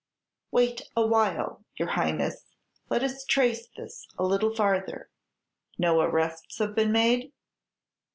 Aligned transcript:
"Wait 0.49 0.89
awhile, 0.97 1.63
your 1.77 1.89
Highness; 1.89 2.55
let 2.89 3.03
us 3.03 3.23
trace 3.23 3.67
this 3.77 4.07
a 4.17 4.23
little 4.23 4.51
farther. 4.55 5.11
No 5.77 5.99
arrests 5.99 6.57
have 6.57 6.73
been 6.73 6.91
made?" 6.91 7.31